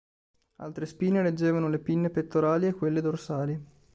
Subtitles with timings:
[0.55, 3.65] Altre spine reggevano le pinne pettorali e quelle dorsali.